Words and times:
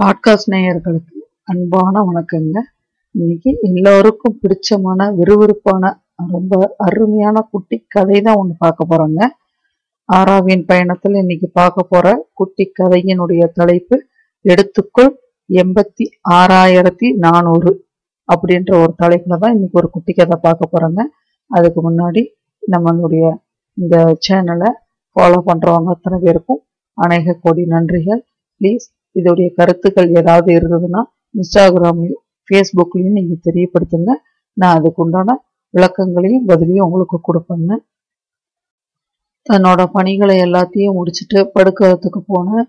Podcast 0.00 0.48
நேயர்களுக்கு 0.52 1.18
அன்பான 1.50 2.00
வணக்கங்க. 2.08 2.56
இன்னைக்கு 3.14 3.50
எல்லோருக்கும் 3.68 4.34
பிடிச்சமான 4.42 5.06
விறுவிறுப்பான 5.18 5.90
ரொம்ப 6.32 6.58
அருமையான 6.76 7.42
குட்டி 7.50 7.76
கதை 7.88 8.18
தான் 8.20 8.36
ஒன்று 8.36 8.54
பார்க்க 8.58 8.86
போறோங்க. 8.90 9.20
ஆறாவின் 10.08 10.64
பயணத்தில் 10.66 11.16
இன்னைக்கு 11.20 11.48
பார்க்க 11.52 11.84
போற 11.92 12.12
குட்டி 12.32 12.64
கதையினுடைய 12.80 13.44
தலைப்பு 13.52 13.98
எடுத்துக்கொள் 14.44 15.10
எண்பத்தி 15.50 16.06
ஆறாயிரத்தி 16.30 17.10
நானூறு 17.24 17.72
அப்படின்ற 18.28 18.74
ஒரு 18.82 18.94
தலைப்புல 19.02 19.38
தான் 19.44 19.56
இன்னைக்கு 19.56 19.80
ஒரு 19.82 19.90
குட்டி 19.90 20.12
கதை 20.12 20.38
பார்க்க 20.42 20.72
போறோங்க. 20.74 21.00
அதுக்கு 21.50 21.82
முன்னாடி 21.88 22.24
நம்மளுடைய 22.74 23.24
இந்த 23.78 23.96
சேனலை 24.28 24.72
ஃபாலோ 25.16 25.40
பண்றவங்க 25.48 25.96
அத்தனை 25.96 26.20
பேருக்கும் 26.26 26.62
அநேக 26.98 27.38
கோடி 27.46 27.64
நன்றிகள். 27.74 28.22
ப்ளீஸ் 28.60 28.86
இதோடைய 29.20 29.48
கருத்துக்கள் 29.58 30.08
ஏதாவது 30.20 30.50
இருந்ததுன்னா 30.58 31.02
இன்ஸ்டாகிராம்லையும் 31.34 32.22
ஃபேஸ்புக்லையும் 32.48 33.16
நீங்கள் 33.18 33.44
தெரியப்படுத்துங்க. 33.48 34.10
நான் 34.56 34.76
அதுக்கு 34.78 35.02
உண்டான 35.04 35.38
விளக்கங்களையும் 35.74 36.46
பதிலையும் 36.50 36.84
உங்களுக்கு 36.86 37.18
கொடுப்பேங்க. 37.28 37.72
தன்னோட 39.46 39.80
பணிகளை 39.96 40.36
எல்லாத்தையும் 40.46 40.96
முடிச்சுட்டு 40.98 41.38
படுக்கிறதுக்கு 41.56 42.20
போன 42.32 42.64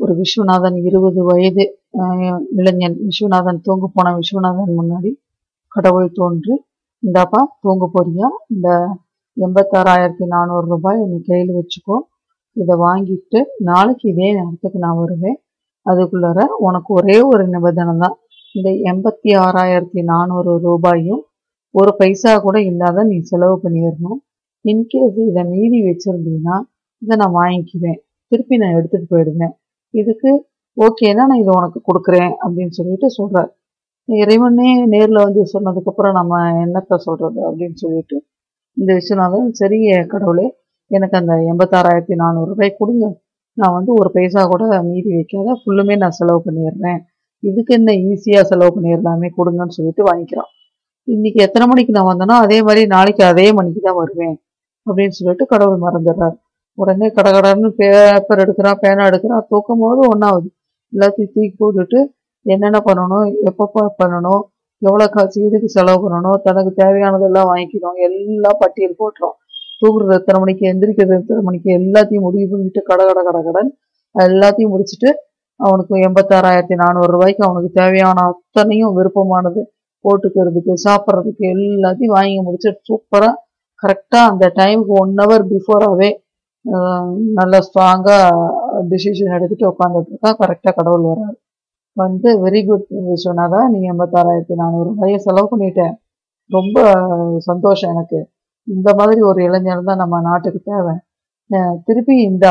ஒரு 0.00 0.12
விஸ்வநாதன் 0.20 0.76
இருபது 0.88 1.20
வயது 1.28 1.64
இளைஞன் 2.58 2.96
விஸ்வநாதன் 3.06 3.62
தூங்க 3.66 3.86
போன 3.96 4.12
விஸ்வநாதன் 4.18 4.72
முன்னாடி 4.78 5.10
கடவுள் 5.72 6.16
தோன்றி 6.18 6.54
இந்தாப்பா 7.02 7.40
தூங்க 7.64 7.84
போறியா? 7.94 8.28
இந்த 8.54 8.68
எண்பத்தாறாயிரத்தி 9.36 10.24
நானூறு 10.34 10.66
ரூபாய் 10.72 10.98
நீ 11.10 11.18
கையில் 11.28 11.52
வச்சுக்கோ. 11.58 11.96
இதை 12.56 12.74
வாங்கிட்டு 12.86 13.40
நாளைக்கு 13.68 14.06
இதே 14.12 14.28
நேரத்துக்கு 14.38 14.78
நான் 14.86 15.00
வருவேன். 15.02 15.38
அதுக்குள்ளார 15.86 16.40
உனக்கு 16.66 16.90
ஒரே 16.98 17.16
ஒரு 17.30 17.44
நிபந்தனை 17.54 17.94
தான் 18.02 18.16
இந்த 18.54 18.70
எண்பத்தி 18.90 19.30
ஆறாயிரத்தி 19.44 20.00
நானூறு 20.10 20.52
ரூபாயும் 20.66 21.22
ஒரு 21.74 21.90
பைசா 22.00 22.32
கூட 22.38 22.56
இல்லாத 22.70 23.04
நீ 23.10 23.16
செலவு 23.30 23.56
பண்ணிடணும். 23.62 24.18
இன்கேஸ் 24.64 25.18
இதை 25.30 25.42
மீதி 25.52 25.78
வச்சிருந்தீங்கன்னா 25.86 26.56
இதை 27.02 27.14
நான் 27.22 27.36
வாங்கிக்குவேன் 27.40 27.98
திருப்பி 28.32 28.54
நான் 28.62 28.76
எடுத்துட்டு 28.78 29.06
போயிடுவேன். 29.12 29.54
இதுக்கு 29.94 30.30
ஓகேன்னா 30.76 31.24
நான் 31.30 31.42
இதை 31.42 31.52
உனக்கு 31.60 31.80
கொடுக்குறேன் 31.88 32.32
அப்படின்னு 32.42 32.74
சொல்லிட்டு 32.78 33.08
சொல்கிறார் 33.18 33.50
இறைவனே 34.08 34.68
நேரில் 34.92 35.24
வந்து 35.24 35.42
சொன்னதுக்கப்புறம் 35.54 36.16
நம்ம 36.20 36.38
என்னத்த 36.64 36.98
சொல்கிறது 37.06 37.40
அப்படின்னு 37.48 37.76
சொல்லிட்டு 37.84 38.16
இந்த 38.76 38.90
விஸ்வநாதன் 38.98 39.50
சரி 39.60 39.78
கடவுளே 40.12 40.46
எனக்கு 40.90 41.16
அந்த 41.20 41.34
எண்பத்தாறாயிரத்தி 41.52 42.16
நானூறு 42.22 42.48
ரூபாய் 42.52 42.78
கொடுங்க. 42.78 43.06
நான் 43.58 43.76
வந்து 43.78 43.92
ஒரு 44.00 44.08
பைசா 44.14 44.42
கூட 44.52 44.64
மீதி 44.88 45.10
வைக்காத 45.16 45.56
ஃபுல்லுமே 45.60 45.94
நான் 46.02 46.18
செலவு 46.18 46.40
பண்ணிடுறேன். 46.46 47.00
இதுக்கு 47.42 47.72
என்ன 47.78 47.90
ஈஸியாக 48.08 48.44
செலவு 48.50 48.70
பண்ணிடலாமே 48.74 49.28
கொடுங்கன்னு 49.38 49.76
சொல்லிட்டு 49.78 50.02
வாங்கிக்கிறான் 50.08 50.50
இன்னைக்கு 51.08 51.38
எத்தனை 51.46 51.64
மணிக்கு 51.68 51.92
நான் 51.96 52.10
வந்தேனோ 52.10 52.34
அதே 52.44 52.58
மாதிரி 52.66 52.82
நாளைக்கு 52.94 53.22
அதே 53.30 53.46
மணிக்கு 53.58 53.80
தான் 53.80 53.98
வருவேன் 54.00 54.36
அப்படின்னு 54.86 55.16
சொல்லிட்டு 55.18 55.44
கடவுள் 55.52 55.84
மறந்துடுறாரு. 55.84 56.36
உடனே 56.78 57.08
கடகடன்னு 57.16 57.68
பேப்பர் 57.80 58.42
எடுக்கிறான் 58.44 58.80
பேனா 58.82 59.02
எடுக்கிறான் 59.10 59.46
தூக்கும் 59.50 59.82
போது 59.84 60.00
ஒன்றாவது 60.12 60.48
எல்லாத்தையும் 60.92 61.32
தூக்கி 61.34 61.52
போட்டுட்டு 61.60 62.00
என்னென்ன 62.46 62.78
பண்ணணும் 62.86 63.26
எப்பப்போ 63.50 63.82
பண்ணணும் 64.00 64.42
எவ்வளோ 64.82 65.06
காசு 65.08 65.36
இதுக்கு 65.48 65.68
செலவு 65.68 65.98
பண்ணணும் 66.04 66.38
தனக்கு 66.46 66.70
தேவையானதெல்லாம் 66.80 67.50
வாங்கிக்கணும் 67.50 67.98
எல்லாம் 68.06 68.60
பட்டியல் 68.62 68.98
போட்டுரும் 69.00 69.36
தூங்குறது 69.82 70.14
எத்தனை 70.20 70.38
மணிக்கு? 70.42 70.64
எந்திரிக்கிறது 70.72 71.16
எத்தனை 71.20 71.42
மணிக்கு? 71.48 71.68
எல்லாத்தையும் 71.80 72.26
முடிவு 72.26 72.46
பண்ணிட்டு 72.52 72.80
கட 72.90 73.00
கட 73.08 73.20
கட 73.28 73.38
கடன் 73.46 73.70
எல்லாத்தையும் 74.14 74.72
முடிச்சுட்டு 74.74 75.10
அவனுக்கு 75.60 75.94
எண்பத்தாறாயிரத்தி 76.08 76.76
நானூறு 76.82 77.10
ரூபாய்க்கு 77.12 77.42
அவனுக்கு 77.48 77.70
தேவையான 77.80 78.24
அத்தனையும் 78.30 78.94
விருப்பமானது 78.98 79.60
போட்டுக்கிறதுக்கு 80.04 80.74
சாப்பிட்றதுக்கு 80.86 81.44
எல்லாத்தையும் 81.54 82.16
வாங்கி 82.16 82.38
முடிச்சு 82.40 82.70
சூப்பராக 82.88 83.34
கரெக்டாக 83.82 84.30
அந்த 84.32 84.46
டைமுக்கு 84.56 84.94
ஒன் 85.02 85.14
ஹவர் 85.20 85.44
பிஃபோராகவே 85.52 86.10
நல்லா 87.34 87.58
ஸ்ட்ராங்காக 87.58 88.26
டிசிஷன் 88.90 89.34
எடுத்துட்டு 89.36 89.64
உட்காந்துட்டு 89.70 90.12
இருக்கா 90.12 90.30
கரெக்டாக 90.42 90.74
கடவுள் 90.76 91.08
வராது 91.08 91.36
வந்து 91.96 92.28
வெரி 92.44 92.60
குட் 92.64 92.86
சொன்னாதான் 93.24 93.70
நீ 93.72 93.80
எண்பத்தாறாயிரத்தி 93.88 94.54
நானூறு 94.54 94.86
ரூபாயை 94.90 95.18
செலவு 95.18 95.48
பண்ணிட்டேன் 95.52 95.94
ரொம்ப 96.50 96.76
சந்தோஷம் 97.46 97.90
எனக்கு. 97.90 98.20
இந்த 98.68 98.88
மாதிரி 98.98 99.20
ஒரு 99.30 99.40
இளைஞர் 99.48 99.88
தான் 99.90 100.02
நம்ம 100.02 100.20
நாட்டுக்கு 100.28 100.60
தேவை. 100.70 100.94
திருப்பி 101.86 102.14
இந்த 102.30 102.46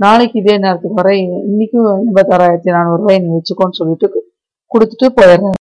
நாளைக்கு 0.00 0.36
இதே 0.42 0.54
நேரத்துக்கு 0.64 1.00
வரை 1.00 1.16
இன்னைக்கும் 1.50 1.88
எண்பத்தாறாயிரத்தி 2.00 2.70
நானூறு 2.76 3.00
ரூபாய் 3.02 3.20
நீ 3.24 3.28
வச்சுக்கோன்னு 3.34 3.78
சொல்லிட்டு 3.80 4.08
கொடுத்துட்டு 4.70 5.08
போயிடுறேன். 5.18 5.58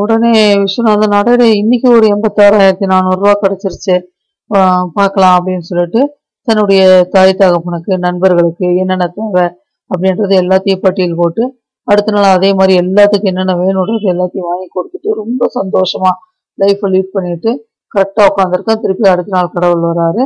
உடனே 0.00 0.32
விஸ்வநாதன் 0.62 1.16
அடடே 1.18 1.48
இன்னைக்கு 1.62 1.88
ஒரு 1.96 2.06
எண்பத்தாறாயிரத்தி 2.14 2.86
நானூறுரூவா 2.92 3.32
ரூபாய் 3.32 3.42
கிடைச்சிருச்சு. 3.42 3.96
பார்க்கலாம் 4.98 5.36
அப்படின்னு 5.38 5.66
சொல்லிட்டு 5.70 6.00
தன்னுடைய 6.48 6.80
தாய் 7.14 7.32
தகப்பனுக்கு 7.34 7.92
நண்பர்களுக்கு 7.98 8.66
என்னென்ன 8.82 9.06
தேவை 9.18 9.44
அப்படின்றது 9.90 10.34
எல்லாத்தையும் 10.42 10.82
பட்டியல் 10.84 11.20
போட்டு 11.20 11.42
அடுத்த 11.88 12.12
நாள் 12.12 12.34
அதே 12.36 12.50
மாதிரி 12.58 12.74
எல்லாத்துக்கும் 12.82 13.30
என்னென்ன 13.32 13.54
வேணுன்றது 13.62 14.06
எல்லாத்தையும் 14.14 14.48
வாங்கி 14.50 14.68
கொடுத்துட்டு 14.68 15.10
ரொம்ப 15.22 15.48
சந்தோஷமா 15.58 16.10
லைஃப்பை 16.58 16.88
லீட் 16.90 17.14
பண்ணிட்டு 17.14 17.52
கரெக்டாக 17.94 18.30
உட்காந்துருக்கேன் 18.30 18.82
திருப்பி 18.84 19.06
அடுத்த 19.12 19.32
நாள் 19.36 19.54
கடவுள் 19.56 19.84
வராரு. 19.90 20.22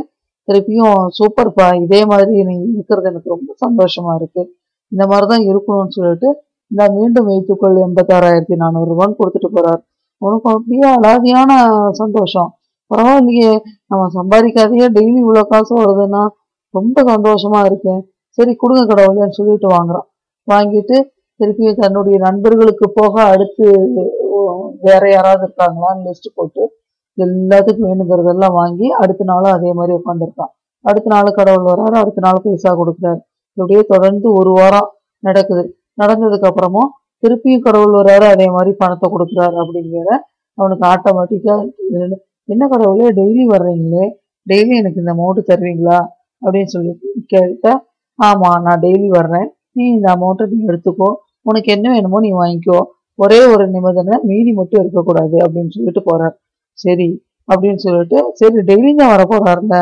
திருப்பியும் 0.47 0.99
சூப்பர்ப்பா 1.17 1.67
இதே 1.83 2.01
மாதிரி 2.11 2.43
நீ 2.49 2.55
இருக்கிறது 2.75 3.09
எனக்கு 3.11 3.33
ரொம்ப 3.35 3.51
சந்தோஷமா 3.65 4.13
இருக்கு. 4.19 4.43
இந்த 4.91 5.03
மாதிரி 5.11 5.25
தான் 5.31 5.45
இருக்கணும்னு 5.49 5.95
சொல்லிட்டு 5.97 6.29
இந்த 6.71 6.83
மீண்டும் 6.95 7.27
வைத்துக்கொள் 7.31 7.77
எண்பத்தாறாயிரத்தி 7.87 8.55
நானூறு 8.61 8.89
ரூபான்னு 8.91 9.19
கொடுத்துட்டு 9.19 9.49
போறாரு. 9.57 9.81
உனக்கு 10.21 10.47
அப்படியே 10.53 10.87
அலாதியான 10.95 11.51
சந்தோஷம். 12.01 12.49
பரவாயில்லையே 12.91 13.51
நம்ம 13.91 14.03
சம்பாதிக்காதையே 14.17 14.87
டெய்லி 14.97 15.19
இவ்வளோ 15.23 15.43
காசு 15.51 15.73
வருதுன்னா 15.81 16.23
ரொம்ப 16.73 17.01
சந்தோஷமா 17.11 17.59
இருக்கேன் 17.69 18.01
சரி 18.37 18.51
கொடுங்க 18.61 18.83
கடவுளேன்னு 18.91 19.37
சொல்லிட்டு 19.39 19.69
வாங்குறான். 19.75 20.07
வாங்கிட்டு 20.47 20.97
திருப்பி 21.39 21.67
தன்னுடைய 21.81 22.17
நண்பர்களுக்கு 22.27 22.85
போக 22.99 23.15
அடுத்து 23.33 23.65
வேற 24.87 25.03
யாராவது 25.15 25.43
இருக்காங்களான்னு 25.47 26.05
லிஸ்ட் 26.07 26.35
போட்டு 26.37 26.63
எல்லாத்துக்கும் 27.25 27.87
வேணுங்கிறதெல்லாம் 27.89 28.55
வாங்கி 28.59 28.87
அடுத்த 29.01 29.27
நாளும் 29.31 29.53
அதே 29.57 29.71
மாதிரி 29.79 29.93
உட்காந்துருக்கான் 29.99 30.51
அடுத்த 30.85 31.07
நாள் 31.13 31.37
கடவுள் 31.39 31.67
வர்றாரு 31.69 31.95
அடுத்த 32.01 32.19
நாள் 32.25 32.43
பைசா 32.43 32.71
கொடுக்குறாரு. 32.81 33.19
இப்படியே 33.57 33.81
தொடர்ந்து 33.93 34.27
ஒரு 34.39 34.51
வாரம் 34.57 34.89
நடக்குது. 35.23 35.63
நடந்ததுக்கு 36.01 36.49
அப்புறமும் 36.49 36.89
திருப்பியும் 37.23 37.65
கடவுள் 37.65 37.95
வர்றாரு 37.99 38.25
அதே 38.33 38.47
மாதிரி 38.55 38.71
பணத்தை 38.81 39.07
கொடுக்குறாரு 39.13 39.55
அப்படிங்கிற 39.63 40.09
அவனுக்கு 40.57 40.85
ஆட்டோமேட்டிக்காக 40.93 41.59
என்ன 42.49 42.63
கடவுளே 42.73 43.09
டெய்லி 43.19 43.43
வர்றீங்களே 43.53 44.05
டெய்லி 44.47 44.73
எனக்கு 44.81 45.01
இந்த 45.01 45.11
அமௌண்ட்டு 45.15 45.41
தருவீங்களா? 45.49 45.97
அப்படின்னு 46.41 46.71
சொல்லி 46.75 46.91
கேட்டா 47.33 47.73
ஆமாம் 48.19 48.63
நான் 48.65 48.81
டெய்லி 48.85 49.09
வர்றேன். 49.17 49.47
நீ 49.77 49.83
இந்த 49.97 50.07
அமௌண்ட்டை 50.15 50.45
நீ 50.53 50.59
எடுத்துக்கோ. 50.69 51.09
உனக்கு 51.49 51.69
என்ன 51.75 51.87
வேணுமோ 51.95 52.19
நீ 52.25 52.31
வாங்கிக்கோ. 52.41 52.79
ஒரே 53.19 53.39
ஒரு 53.53 53.63
நிபந்தனை 53.75 54.15
மீதி 54.29 54.51
மட்டும் 54.59 54.81
இருக்கக்கூடாது 54.81 55.37
அப்படின்னு 55.45 55.73
சொல்லிட்டு 55.75 56.01
போகிறார் 56.03 56.35
சரி 56.83 57.09
அப்படின்னு 57.49 57.81
சொல்லிட்டு 57.85 58.19
சரி 58.39 58.61
டெய்லியும் 58.69 59.01
தான் 59.01 59.13
வரப்போறாருல 59.15 59.77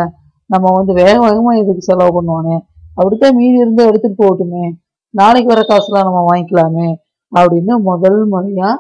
நம்ம 0.49 0.71
வந்து 0.77 0.91
வேக 1.01 1.15
வேகமாக 1.25 1.61
இதுக்கு 1.61 1.83
செலவு 1.87 2.11
பண்ணுவானே? 2.17 2.55
அப்படித்தான் 2.97 3.37
மீதி 3.39 3.57
இருந்து 3.63 3.81
எடுத்துகிட்டு 3.89 4.21
போகட்டுமே. 4.23 4.65
நாளைக்கு 5.13 5.49
வர 5.53 5.61
காசுலாம் 5.71 6.07
நம்ம 6.09 6.21
வாங்கிக்கலாமே 6.29 6.87
அப்படின்னு 7.31 7.73
முதல் 7.89 8.19
முறையாக 8.33 8.75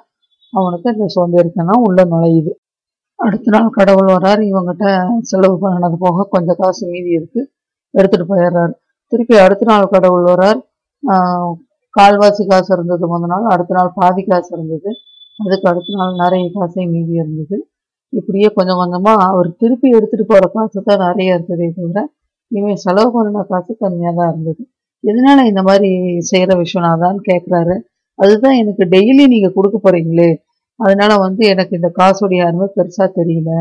அவனுக்கு 0.53 0.93
இந்த 0.95 1.07
சோம்பேறித்தனம் 1.15 1.85
உள்ள 1.87 2.01
நுழையுது. 2.13 2.51
அடுத்த 3.19 3.51
நாள் 3.55 3.75
கடவுள் 3.77 4.09
வராரு 4.15 4.41
இவங்ககிட்ட 4.51 4.85
செலவு 5.31 5.55
பண்ணினது 5.63 5.97
போக 6.05 6.25
கொஞ்சம் 6.33 6.59
காசு 6.61 6.83
மீதி 6.91 7.11
இருக்கு 7.19 7.41
எடுத்துகிட்டு 7.93 8.29
போயிடுறாரு. 8.31 8.73
திருப்பி 9.11 9.35
அடுத்த 9.45 9.65
நாள் 9.71 9.93
கடவுள் 9.95 10.25
வர்றார் 10.31 10.59
கால்வாசி 11.93 12.43
காசு 12.51 12.69
இருந்தது 12.75 13.05
முத 13.11 13.27
நாள் 13.33 13.45
அடுத்த 13.53 13.75
நாள் 13.77 13.91
பாதி 13.99 14.23
காசு 14.29 14.49
இருந்தது 14.55 14.89
அதுக்கு 15.39 15.67
அடுத்த 15.71 15.97
நாள் 15.99 16.19
நிறைய 16.23 16.45
காசே 16.55 16.83
மீதி 16.93 17.13
இருந்தது. 17.21 17.57
இப்படியே 18.13 18.47
கொஞ்சம் 18.57 18.79
கொஞ்சமாக 18.81 19.25
அவர் 19.31 19.49
திருப்பி 19.61 19.87
எடுத்துகிட்டு 19.97 20.25
போகிற 20.31 20.45
காசு 20.55 20.79
தான் 20.81 21.03
நிறைய 21.05 21.35
இருந்ததே 21.35 21.67
தவிர 21.77 22.01
இவன் 22.51 22.81
செலவு 22.85 23.09
பண்ணின 23.15 23.43
காசு 23.51 23.71
கம்மியாக 23.81 24.13
தான் 24.19 24.29
இருந்தது. 24.33 24.61
எதனால 25.03 25.39
இந்த 25.49 25.61
மாதிரி 25.67 25.89
செய்கிற 26.29 26.51
விஷயோனாதான்னு 26.61 27.21
கேட்குறாரு 27.29 27.75
அதுதான் 28.19 28.59
எனக்கு 28.61 28.83
டெய்லி 28.93 29.23
நீங்கள் 29.33 29.55
கொடுக்க 29.57 29.77
போகிறீங்களே 29.79 30.29
அதனால 30.79 31.11
வந்து 31.25 31.43
எனக்கு 31.53 31.73
இந்த 31.79 31.89
காசுடைய 31.99 32.41
அருமை 32.47 32.67
பெருசாக 32.77 33.09
தெரியல. 33.19 33.51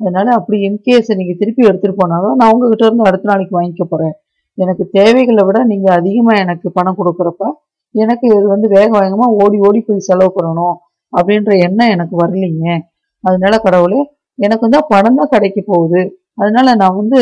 அதனால 0.00 0.26
அப்படி 0.38 0.56
இன்கேஸ் 0.68 1.10
நீங்கள் 1.20 1.38
திருப்பி 1.40 1.62
எடுத்துகிட்டு 1.68 2.00
போனாலும் 2.00 2.38
நான் 2.40 2.52
உங்ககிட்ட 2.54 2.84
இருந்து 2.88 3.08
அடுத்த 3.08 3.30
நாளைக்கு 3.30 3.56
வாங்கிக்க 3.58 3.84
போகிறேன் 3.84 4.14
எனக்கு 4.58 4.84
தேவைகளை 4.98 5.42
விட 5.46 5.58
நீங்கள் 5.70 5.96
அதிகமாக 6.00 6.42
எனக்கு 6.44 6.68
பணம் 6.76 6.98
கொடுக்குறப்ப 7.00 7.44
எனக்கு 7.94 8.26
இது 8.36 8.46
வந்து 8.54 8.68
வேக 8.76 8.90
வேகமாக 9.00 9.36
ஓடி 9.42 9.58
ஓடி 9.66 9.80
போய் 9.86 10.06
செலவு 10.08 10.30
பண்ணணும் 10.36 10.76
அப்படின்ற 11.12 11.50
எண்ணம் 11.66 11.92
எனக்கு 11.94 12.14
வரலைங்க. 12.22 12.68
அதனால 13.24 13.54
கடவுளே 13.66 14.00
எனக்கு 14.38 14.64
வந்து 14.66 14.80
பணம் 14.92 15.18
தான் 15.20 15.32
கிடைக்க 15.34 15.58
போகுது. 15.72 16.00
அதனால 16.40 16.74
நான் 16.80 16.98
வந்து 17.00 17.18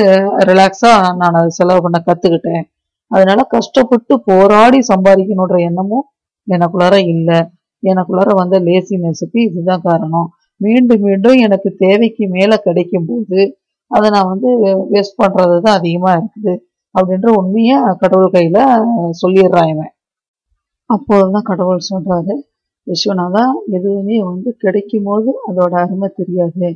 ரிலாக்ஸா 0.50 0.92
நான் 1.20 1.38
அதை 1.40 1.50
செலவு 1.58 1.82
பண்ண 1.84 1.98
கத்துக்கிட்டேன். 2.06 2.64
அதனால 3.10 3.40
கஷ்டப்பட்டு 3.54 4.14
போராடி 4.30 4.78
சம்பாதிக்கணுன்ற 4.92 5.58
எண்ணமும் 5.68 6.06
எனக்குள்ளார 6.46 6.94
இல்லை. 7.14 7.38
எனக்குள்ளார 7.82 8.30
வந்த 8.40 8.56
லேசினஸுக்கு 8.68 9.38
இதுதான் 9.48 9.84
காரணம். 9.88 10.28
மீண்டும் 10.60 11.04
மீண்டும் 11.06 11.38
எனக்கு 11.46 11.68
தேவைக்கு 11.84 12.24
மேலே 12.36 12.56
கிடைக்கும் 12.66 13.06
போது 13.08 13.40
அதை 13.90 14.06
நான் 14.14 14.30
வந்து 14.32 14.50
வேஸ்ட் 14.92 15.20
பண்ணுறது 15.22 15.56
தான் 15.66 15.78
அதிகமாக 15.78 16.18
இருக்குது. 16.20 16.54
அப்படின்ற 16.94 17.28
உண்மையை 17.40 17.76
கடவுள் 18.02 18.34
கையில் 18.36 18.60
சொல்லிடுறான் 19.22 19.70
இவன். 19.74 19.92
அப்போதுதான் 20.90 21.48
கடவுள் 21.50 21.88
சொல்கிறாரு 21.90 22.34
விஸ்வநாதா 22.86 23.44
எதுவுமே 23.76 24.16
வந்து 24.30 24.50
கிடைக்கும் 24.64 25.06
போது 25.08 25.30
அதோட 25.48 25.72
அருமை 25.84 26.08
தெரியாது. 26.20 26.68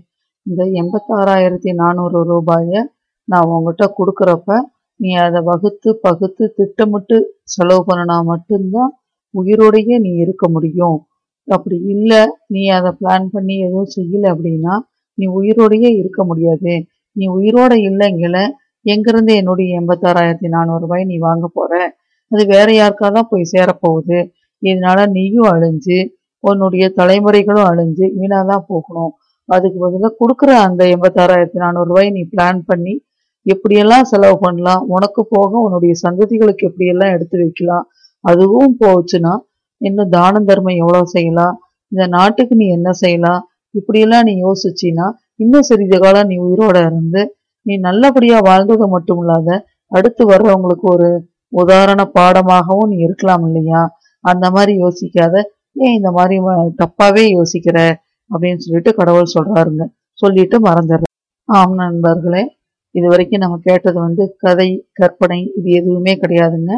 இந்த 0.47 0.63
எண்பத்தாறாயிரத்தி 0.81 1.71
நானூறு 1.83 2.21
ரூபாயை 2.31 2.81
நான் 3.29 3.51
உங்ககிட்ட 3.55 3.87
கொடுக்குறப்ப 3.99 4.59
நீ 5.01 5.11
அதை 5.25 5.41
வகுத்து 5.49 5.91
பகுத்து 6.07 6.45
திட்டமிட்டு 6.59 7.17
செலவு 7.55 7.83
பண்ணினா 7.89 8.17
மட்டும்தான் 8.31 8.93
உயிரோடையே 9.35 9.97
நீ 10.05 10.11
இருக்க 10.25 10.45
முடியும். 10.55 10.97
அப்படி 11.49 11.77
இல்லை 11.95 12.23
நீ 12.55 12.63
அதை 12.79 12.91
பிளான் 13.01 13.27
பண்ணி 13.35 13.55
எதுவும் 13.67 13.93
செய்யல 13.97 14.25
அப்படின்னா 14.35 14.75
நீ 15.19 15.27
உயிரோடையே 15.39 15.91
இருக்க 16.01 16.21
முடியாது. 16.31 16.75
நீ 17.17 17.25
உயிரோட 17.37 17.73
இல்லைங்கள 17.89 18.39
எங்கிருந்து 18.87 19.33
என்னுடைய 19.41 19.79
எண்பத்தாறாயிரத்தி 19.81 20.49
நானூறு 20.57 20.83
ரூபாய் 20.85 21.09
நீ 21.11 21.17
வாங்க 21.29 21.47
போகிற 21.59 21.73
அது 22.31 22.43
வேற 22.55 22.69
யாருக்காக 22.79 23.11
தான் 23.17 23.31
போய் 23.31 23.53
சேரப்போகுது. 23.55 24.19
இதனால 24.63 25.01
நீயும் 25.13 25.49
அழிஞ்சு 25.53 25.99
உன்னுடைய 26.45 26.85
தலைமுறைகளும் 26.99 27.69
அழிஞ்சு 27.71 28.07
வீணாக 28.17 28.45
தான் 28.51 28.67
போகணும். 28.69 29.13
அதுக்கு 29.49 29.79
பதிலாக 29.85 30.13
கொடுக்குற 30.21 30.51
அந்த 30.65 30.83
எண்பத்தாறாயிரத்தி 30.95 31.59
நானூறுரூவாய் 31.63 32.11
நீ 32.17 32.23
பிளான் 32.33 32.61
பண்ணி 32.69 32.95
எப்படியெல்லாம் 33.47 34.09
செலவு 34.11 34.37
பண்ணலாம் 34.41 34.83
உனக்கு 34.95 35.21
போக 35.31 35.51
உன்னுடைய 35.59 35.93
சந்ததிகளுக்கு 36.03 36.67
எப்படியெல்லாம் 36.69 37.15
எடுத்து 37.17 37.37
வைக்கலாம் 37.43 37.87
அதுவும் 38.25 38.75
போச்சுன்னா 38.81 39.33
இன்னும் 39.81 40.13
தான 40.17 40.41
தர்மம் 40.49 40.81
எவ்வளோ 40.83 41.03
செய்யலாம் 41.15 41.57
இந்த 41.93 42.05
நாட்டுக்கு 42.17 42.55
நீ 42.61 42.67
என்ன 42.69 42.91
செய்யலாம் 43.03 43.41
இப்படியெல்லாம் 43.75 44.27
நீ 44.29 44.35
யோசிச்சின்னா 44.39 45.07
இன்னும் 45.37 45.67
சிறிது 45.69 45.99
காலம் 45.99 46.31
நீ 46.31 46.37
உயிரோட 46.45 46.77
இருந்து 46.87 47.23
நீ 47.67 47.75
நல்லபடியாக 47.79 48.47
வாழ்ந்தது 48.49 48.87
மட்டும் 48.95 49.21
இல்லாத 49.23 49.49
அடுத்து 49.93 50.23
வர்றவங்களுக்கு 50.27 50.87
ஒரு 50.95 51.09
உதாரண 51.53 52.01
பாடமாகவும் 52.17 52.91
நீ 52.91 52.97
இருக்கலாம் 52.99 53.45
இல்லையா? 53.49 53.83
அந்த 54.25 54.51
மாதிரி 54.51 54.73
யோசிக்காத 54.83 55.35
ஏன் 55.73 55.97
இந்த 55.99 56.11
மாதிரி 56.11 56.37
தப்பாவே 56.83 57.25
யோசிக்கிற 57.39 57.79
அப்படின்னு 58.31 58.57
சொல்லிட்டு 58.57 58.93
கடவுள் 58.95 59.35
சொல்றாருங்க. 59.35 59.85
சொல்லிட்டு 60.13 60.57
மறந்துடுற 60.61 61.05
ஆம் 61.49 61.75
நண்பர்களே 61.75 62.43
இது 62.95 63.07
வரைக்கும் 63.09 63.41
நம்ம 63.41 63.57
கேட்டது 63.63 63.99
வந்து 64.01 64.35
கதை 64.37 64.69
கற்பனை 64.93 65.39
இது 65.59 65.69
எதுவுமே 65.71 66.13
கிடையாதுங்க. 66.15 66.73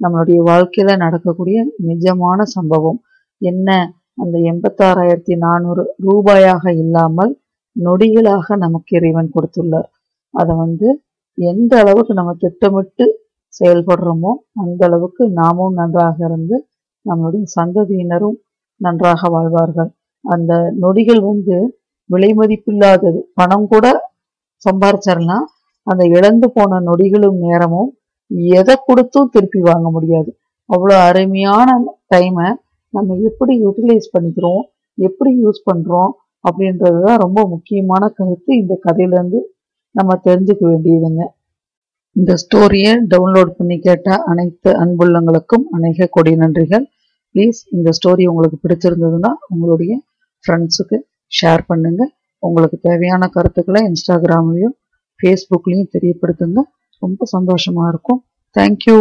நம்மளுடைய 0.00 0.38
வாழ்க்கையில 0.50 0.96
நடக்கக்கூடிய 0.96 1.58
நிஜமான 1.86 2.42
சம்பவம். 2.42 2.98
என்ன? 3.38 3.68
அந்த 4.14 4.38
எண்பத்தாறாயிரத்தி 4.50 5.34
நானூறு 5.36 5.82
ரூபாயாக 6.06 6.72
இல்லாமல் 6.74 7.32
நொடிகளாக 7.76 8.56
நமக்கு 8.56 8.96
இறைவன் 8.96 9.30
கொடுத்துள்ளார். 9.34 9.88
அதை 10.34 10.56
வந்து 10.56 10.88
எந்த 11.38 11.72
அளவுக்கு 11.78 12.14
நம்ம 12.14 12.34
திட்டமிட்டு 12.34 13.04
செயல்படுறோமோ 13.54 14.32
அந்த 14.54 14.80
அளவுக்கு 14.86 15.30
நாமும் 15.30 15.72
நன்றாக 15.72 16.16
இருந்து 16.24 16.56
நம்மளுடைய 17.06 17.44
சந்ததியினரும் 17.56 18.36
நன்றாக 18.80 19.28
வாழ்வார்கள். 19.34 19.90
அந்த 20.24 20.52
நொடிகள் 20.82 21.20
வந்து 21.30 21.56
விலை 22.10 22.30
மதிப்பில்லாதது. 22.38 23.20
பணம் 23.38 23.66
கூட 23.72 23.86
சம்பாரிச்சிடலாம் 24.62 25.46
அந்த 25.86 26.02
இழந்து 26.16 26.46
போன 26.56 26.80
நொடிகளும் 26.88 27.38
நேரமும் 27.46 27.90
எதை 28.58 28.74
கொடுத்தும் 28.86 29.32
திருப்பி 29.34 29.60
வாங்க 29.60 29.88
முடியாது. 29.90 30.30
அவ்வளோ 30.70 30.94
அருமையான 31.08 31.68
டைமை 32.12 32.48
நம்ம 32.94 33.16
எப்படி 33.28 33.54
யூட்டிலைஸ் 33.64 34.12
பண்ணிக்கிறோம் 34.14 34.62
எப்படி 34.98 35.30
யூஸ் 35.44 35.60
பண்ணுறோம் 35.70 36.12
அப்படின்றது 36.44 36.98
தான் 37.06 37.20
ரொம்ப 37.24 37.40
முக்கியமான 37.52 38.02
கருத்து. 38.18 38.50
இந்த 38.62 38.74
கதையிலேருந்து 38.86 39.40
நம்ம 39.94 40.16
தெரிஞ்சுக்க 40.26 40.62
வேண்டியதுங்க. 40.72 41.22
இந்த 42.16 42.32
ஸ்டோரியை 42.42 42.92
டவுன்லோட் 43.12 43.52
பண்ணி 43.58 43.76
கேட்ட 43.86 44.16
அனைத்து 44.30 44.70
அன்புள்ளங்களுக்கும் 44.82 45.64
அநேக 45.76 46.08
கொடி 46.16 46.32
நன்றிகள். 46.42 46.84
ப்ளீஸ் 47.34 47.58
இந்த 47.76 47.90
ஸ்டோரி 47.98 48.24
உங்களுக்கு 48.32 48.58
பிடிச்சிருந்ததுன்னா 48.64 49.30
உங்களுடைய 49.52 49.92
ஃப்ரெண்ட்ஸுக்கு 50.44 50.96
ஷேர் 51.32 51.62
பண்ணுங்கள் 51.70 52.10
உங்களுக்கு 52.42 52.78
தேவையான 52.88 53.28
கருத்துக்களை 53.36 53.80
இன்ஸ்டாகிராம்லேயும் 53.90 54.74
ஃபேஸ்புக்லேயும் 55.20 55.90
தெரியப்படுத்துங்க. 55.96 56.60
ரொம்ப 57.02 57.24
சந்தோஷமாக 57.34 57.90
இருக்கும். 57.92 58.20
தேங்க்யூ 58.56 58.96